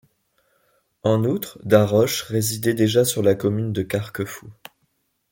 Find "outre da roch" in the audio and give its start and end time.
1.25-2.23